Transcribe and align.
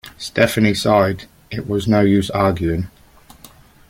Stephanie 0.17 0.73
sighed; 0.73 1.25
it 1.51 1.69
was 1.69 1.87
no 1.87 2.01
use 2.01 2.31
arguing. 2.31 2.87